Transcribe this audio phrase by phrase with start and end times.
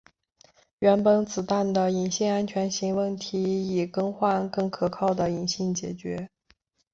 [0.79, 6.27] 原本子弹的引信安全型问题以更换更可靠的引信解决。